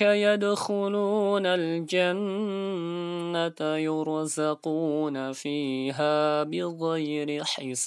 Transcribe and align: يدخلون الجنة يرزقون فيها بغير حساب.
يدخلون 0.00 1.46
الجنة 1.46 2.96
يرزقون 3.60 5.32
فيها 5.32 6.42
بغير 6.42 7.44
حساب. 7.44 7.78